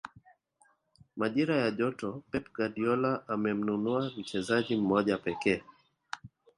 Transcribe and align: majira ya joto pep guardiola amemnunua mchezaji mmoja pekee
majira 1.19 1.55
ya 1.63 1.69
joto 1.77 2.09
pep 2.29 2.45
guardiola 2.55 3.11
amemnunua 3.27 4.11
mchezaji 4.17 4.75
mmoja 4.77 5.17
pekee 5.17 5.63